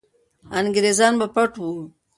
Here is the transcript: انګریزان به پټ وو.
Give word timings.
انګریزان 0.59 1.13
به 1.19 1.27
پټ 1.35 1.51
وو. 1.61 1.73